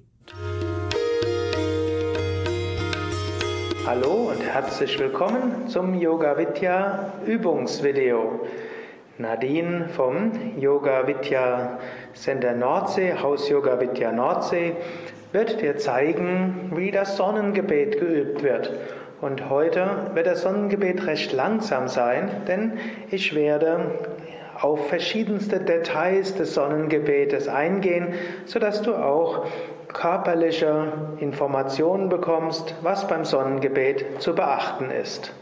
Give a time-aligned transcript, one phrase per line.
[3.88, 8.42] Hallo und herzlich willkommen zum Yoga Vidya Übungsvideo.
[9.18, 11.80] Nadine vom Yoga Vidya
[12.14, 14.76] Center Nordsee, Haus Yoga Vidya Nordsee,
[15.32, 18.72] wird dir zeigen, wie das Sonnengebet geübt wird.
[19.22, 22.80] Und heute wird das Sonnengebet recht langsam sein, denn
[23.12, 24.00] ich werde
[24.60, 28.14] auf verschiedenste Details des Sonnengebetes eingehen,
[28.46, 29.46] sodass du auch
[29.88, 35.34] körperliche Informationen bekommst, was beim Sonnengebet zu beachten ist.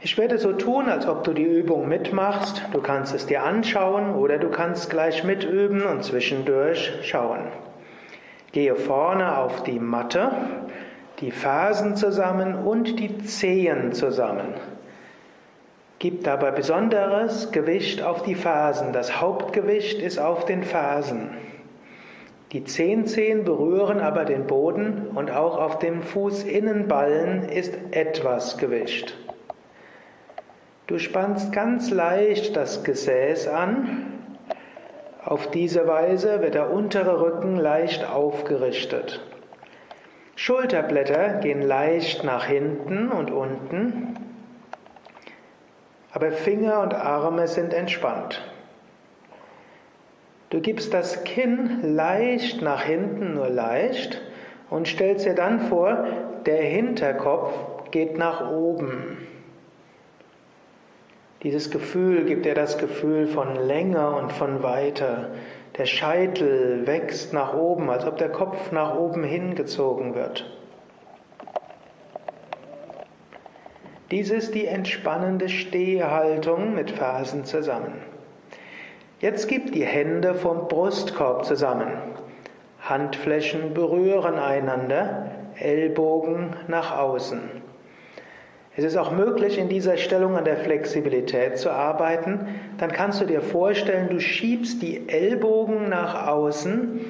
[0.00, 2.62] Ich werde so tun, als ob du die Übung mitmachst.
[2.72, 7.46] Du kannst es dir anschauen oder du kannst gleich mitüben und zwischendurch schauen.
[8.52, 10.30] Gehe vorne auf die Matte,
[11.20, 14.54] die Fersen zusammen und die Zehen zusammen.
[15.98, 18.92] Gib dabei besonderes Gewicht auf die Fersen.
[18.92, 21.30] Das Hauptgewicht ist auf den Fersen.
[22.52, 29.16] Die Zehenzehen berühren aber den Boden und auch auf dem Fußinnenballen ist etwas Gewicht.
[30.86, 34.11] Du spannst ganz leicht das Gesäß an.
[35.32, 39.24] Auf diese Weise wird der untere Rücken leicht aufgerichtet.
[40.36, 44.14] Schulterblätter gehen leicht nach hinten und unten,
[46.12, 48.42] aber Finger und Arme sind entspannt.
[50.50, 54.20] Du gibst das Kinn leicht nach hinten, nur leicht,
[54.68, 56.04] und stellst dir dann vor,
[56.44, 57.54] der Hinterkopf
[57.90, 59.26] geht nach oben.
[61.42, 65.32] Dieses Gefühl gibt dir das Gefühl von länger und von weiter.
[65.76, 70.44] Der Scheitel wächst nach oben, als ob der Kopf nach oben hingezogen wird.
[74.12, 77.94] Dies ist die entspannende Stehhaltung mit Fersen zusammen.
[79.18, 81.90] Jetzt gib die Hände vom Brustkorb zusammen.
[82.80, 87.62] Handflächen berühren einander, Ellbogen nach außen.
[88.74, 92.48] Es ist auch möglich, in dieser Stellung an der Flexibilität zu arbeiten.
[92.78, 97.00] Dann kannst du dir vorstellen, du schiebst die Ellbogen nach außen,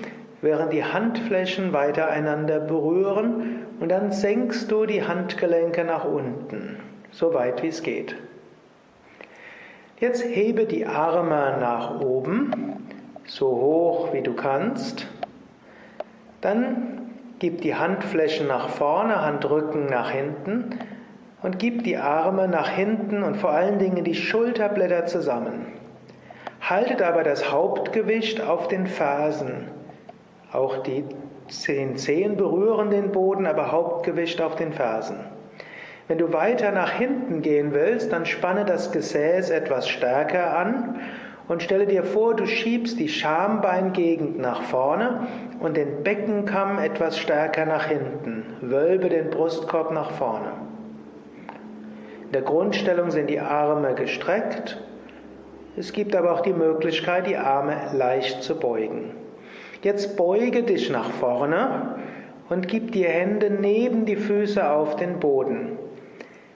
[0.41, 6.79] während die Handflächen weiter einander berühren und dann senkst du die Handgelenke nach unten,
[7.13, 8.17] so weit wie es geht.
[10.01, 12.89] Jetzt hebe die Arme nach oben,
[13.25, 15.07] so hoch wie du kannst.
[16.41, 20.77] Dann gib die Handflächen nach vorne, Handrücken nach hinten
[21.43, 25.67] und gib die Arme nach hinten und vor allen Dingen die Schulterblätter zusammen.
[26.61, 29.69] Halte dabei das Hauptgewicht auf den Fersen.
[30.53, 31.05] Auch die
[31.49, 35.17] zehn Zehen berühren den Boden, aber Hauptgewicht auf den Fersen.
[36.09, 41.01] Wenn du weiter nach hinten gehen willst, dann spanne das Gesäß etwas stärker an
[41.49, 45.27] und stelle dir vor, du schiebst die Schambeingegend nach vorne
[45.61, 48.45] und den Beckenkamm etwas stärker nach hinten.
[48.61, 50.53] Wölbe den Brustkorb nach vorne.
[52.33, 54.81] In der Grundstellung sind die Arme gestreckt.
[55.77, 59.11] Es gibt aber auch die Möglichkeit, die Arme leicht zu beugen.
[59.83, 61.97] Jetzt beuge dich nach vorne
[62.49, 65.77] und gib die Hände neben die Füße auf den Boden.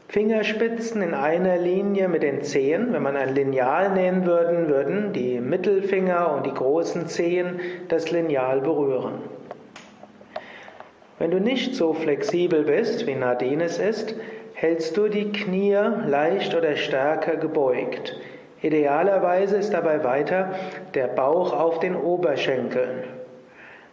[0.08, 2.94] Fingerspitzen in einer Linie mit den Zehen.
[2.94, 8.62] Wenn man ein Lineal nähen würden, würden die Mittelfinger und die großen Zehen das Lineal
[8.62, 9.18] berühren.
[11.18, 14.14] Wenn du nicht so flexibel bist, wie Nadine es ist,
[14.58, 18.18] hältst du die Knie leicht oder stärker gebeugt.
[18.62, 20.54] Idealerweise ist dabei weiter
[20.94, 23.04] der Bauch auf den Oberschenkeln.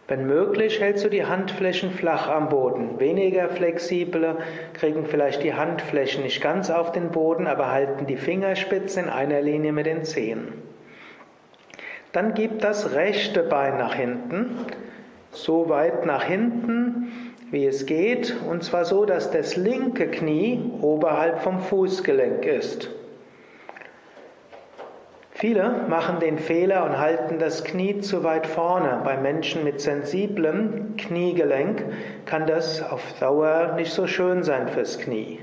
[0.08, 2.98] Wenn möglich, hältst du die Handflächen flach am Boden.
[2.98, 4.38] Weniger flexible
[4.72, 9.42] kriegen vielleicht die Handflächen nicht ganz auf den Boden, aber halten die Fingerspitzen in einer
[9.42, 10.48] Linie mit den Zehen.
[12.12, 14.56] Dann gib das rechte Bein nach hinten,
[15.30, 17.23] so weit nach hinten,
[17.54, 22.90] wie es geht, und zwar so, dass das linke Knie oberhalb vom Fußgelenk ist.
[25.30, 29.00] Viele machen den Fehler und halten das Knie zu weit vorne.
[29.04, 31.84] Bei Menschen mit sensiblem Kniegelenk
[32.26, 35.38] kann das auf Dauer nicht so schön sein fürs Knie.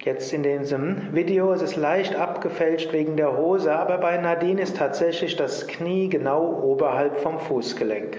[0.00, 4.76] Jetzt in diesem Video ist es leicht abgefälscht wegen der Hose, aber bei Nadine ist
[4.76, 8.18] tatsächlich das Knie genau oberhalb vom Fußgelenk.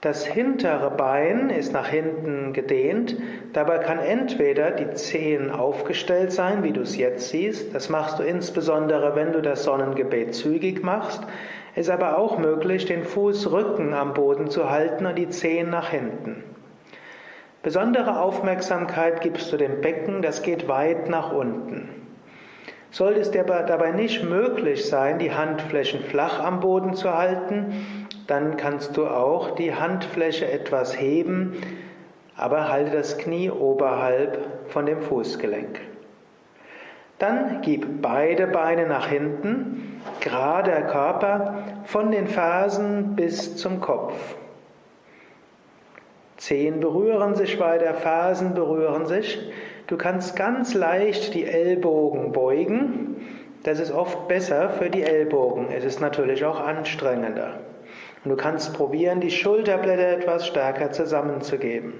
[0.00, 3.16] Das hintere Bein ist nach hinten gedehnt.
[3.52, 7.74] Dabei kann entweder die Zehen aufgestellt sein, wie du es jetzt siehst.
[7.74, 11.22] Das machst du insbesondere, wenn du das Sonnengebet zügig machst.
[11.74, 16.44] Ist aber auch möglich, den Fußrücken am Boden zu halten und die Zehen nach hinten.
[17.64, 21.88] Besondere Aufmerksamkeit gibst du dem Becken, das geht weit nach unten.
[22.90, 28.58] Sollte es dir dabei nicht möglich sein, die Handflächen flach am Boden zu halten, dann
[28.58, 31.54] kannst du auch die Handfläche etwas heben,
[32.36, 34.38] aber halte das Knie oberhalb
[34.68, 35.80] von dem Fußgelenk.
[37.18, 44.14] Dann gib beide Beine nach hinten, gerader Körper von den Fersen bis zum Kopf.
[46.36, 49.50] Zehen berühren sich weiter, Fersen berühren sich.
[49.86, 53.16] Du kannst ganz leicht die Ellbogen beugen.
[53.64, 55.68] Das ist oft besser für die Ellbogen.
[55.72, 57.54] Es ist natürlich auch anstrengender.
[58.24, 61.94] Und du kannst probieren, die Schulterblätter etwas stärker zusammenzugeben.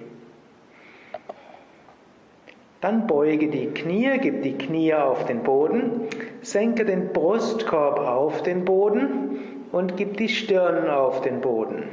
[2.81, 6.03] Dann beuge die Knie, gib die Knie auf den Boden,
[6.43, 11.85] senke den Brustkorb auf den Boden und gib die Stirn auf den Boden.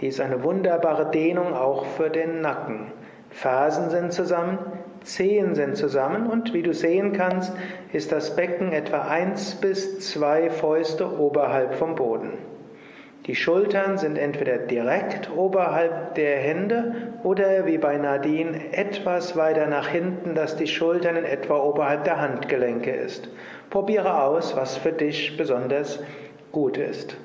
[0.00, 2.88] Dies ist eine wunderbare Dehnung auch für den Nacken.
[3.30, 4.58] Fersen sind zusammen,
[5.04, 7.52] Zehen sind zusammen und wie du sehen kannst,
[7.92, 12.32] ist das Becken etwa eins bis zwei Fäuste oberhalb vom Boden.
[13.26, 19.86] Die Schultern sind entweder direkt oberhalb der Hände oder wie bei Nadine etwas weiter nach
[19.86, 23.28] hinten, dass die Schultern in etwa oberhalb der Handgelenke ist.
[23.70, 26.00] Probiere aus, was für dich besonders
[26.50, 27.16] gut ist.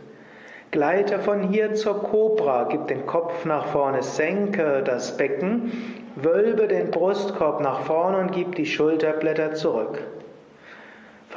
[0.70, 5.72] Gleite von hier zur Kobra, gib den Kopf nach vorne, senke das Becken,
[6.16, 9.98] wölbe den Brustkorb nach vorne und gib die Schulterblätter zurück.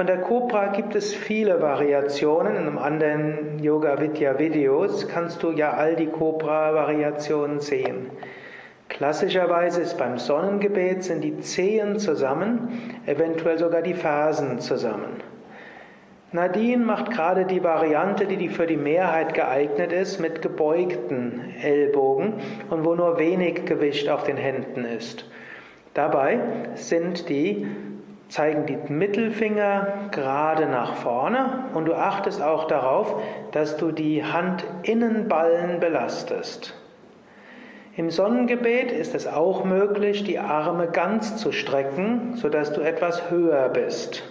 [0.01, 2.57] Von der Cobra gibt es viele Variationen.
[2.57, 8.07] In einem anderen Yoga Vidya Videos kannst du ja all die Cobra Variationen sehen.
[8.89, 15.23] Klassischerweise ist beim Sonnengebet sind die Zehen zusammen, eventuell sogar die Fersen zusammen.
[16.33, 22.37] Nadine macht gerade die Variante, die für die Mehrheit geeignet ist, mit gebeugten Ellbogen
[22.71, 25.27] und wo nur wenig Gewicht auf den Händen ist.
[25.93, 26.41] Dabei
[26.75, 27.67] sind die
[28.31, 33.21] zeigen die Mittelfinger gerade nach vorne und du achtest auch darauf,
[33.53, 36.75] dass du die Handinnenballen belastest.
[37.97, 43.69] Im Sonnengebet ist es auch möglich, die Arme ganz zu strecken, sodass du etwas höher
[43.69, 44.23] bist.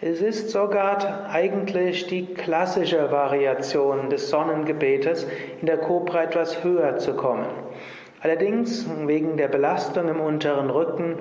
[0.00, 5.26] Es ist sogar eigentlich die klassische Variation des Sonnengebetes,
[5.60, 7.46] in der Kobra etwas höher zu kommen.
[8.20, 11.18] Allerdings wegen der Belastung im unteren Rücken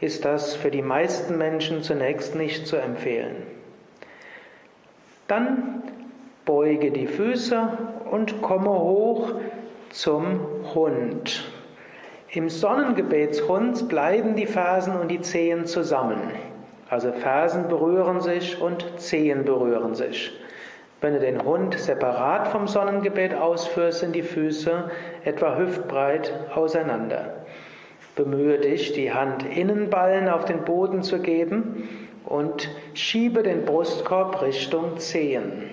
[0.00, 3.46] ist das für die meisten Menschen zunächst nicht zu empfehlen.
[5.28, 5.82] Dann
[6.44, 7.68] beuge die Füße
[8.10, 9.32] und komme hoch
[9.90, 10.40] zum
[10.74, 11.44] Hund.
[12.32, 16.20] Im Sonnengebetshund bleiben die Fersen und die Zehen zusammen.
[16.88, 20.32] Also Fersen berühren sich und Zehen berühren sich.
[21.00, 24.90] Wenn du den Hund separat vom Sonnengebet ausführst, sind die Füße
[25.24, 27.39] etwa hüftbreit auseinander.
[28.22, 31.88] Bemühe dich, die Handinnenballen auf den Boden zu geben
[32.26, 35.70] und schiebe den Brustkorb Richtung Zehen.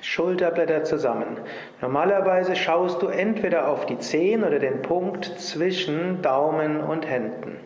[0.00, 1.36] Schulterblätter zusammen.
[1.80, 7.60] Normalerweise schaust du entweder auf die Zehen oder den Punkt zwischen Daumen und Händen.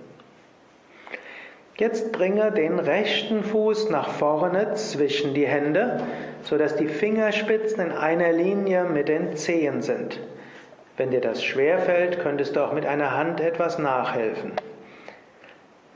[1.78, 6.02] Jetzt bringe den rechten Fuß nach vorne zwischen die Hände,
[6.42, 10.20] sodass die Fingerspitzen in einer Linie mit den Zehen sind.
[10.96, 14.52] Wenn dir das schwerfällt, könntest du auch mit einer Hand etwas nachhelfen.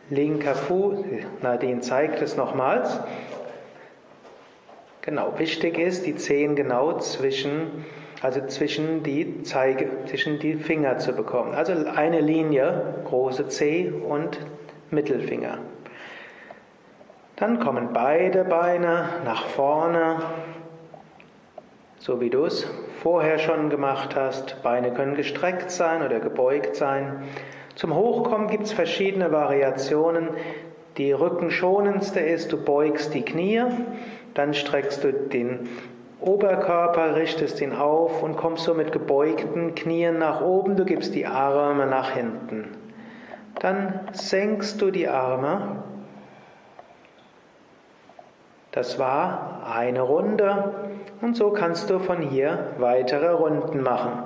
[0.08, 0.98] Linker Fuß,
[1.42, 3.00] Nadine zeigt es nochmals.
[5.02, 7.84] Genau, wichtig ist, die Zehen genau zwischen,
[8.22, 11.54] also zwischen die Zeige, zwischen die Finger zu bekommen.
[11.54, 14.38] Also eine Linie, große Zeh und
[14.90, 15.58] Mittelfinger.
[17.36, 20.20] Dann kommen beide Beine nach vorne,
[21.98, 22.66] so wie du es
[23.06, 24.60] vorher schon gemacht hast.
[24.64, 27.22] Beine können gestreckt sein oder gebeugt sein.
[27.76, 30.30] Zum Hochkommen gibt es verschiedene Variationen.
[30.96, 33.62] Die rückenschonendste ist, du beugst die Knie,
[34.34, 35.68] dann streckst du den
[36.20, 40.74] Oberkörper, richtest ihn auf und kommst so mit gebeugten Knien nach oben.
[40.74, 42.72] Du gibst die Arme nach hinten.
[43.60, 45.84] Dann senkst du die Arme
[48.76, 50.74] das war eine Runde
[51.22, 54.24] und so kannst du von hier weitere Runden machen.